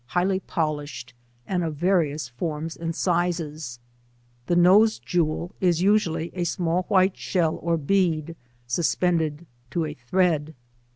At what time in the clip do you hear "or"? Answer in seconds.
7.61-7.77